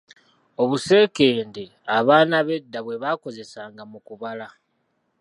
[0.61, 1.65] Obuseekende
[1.97, 4.47] abaana b'edda bwe baakozesanga mu kubala.